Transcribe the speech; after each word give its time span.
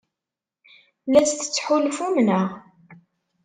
La 1.11 1.19
as-tettḥulfum, 1.23 2.15
naɣ? 2.21 2.47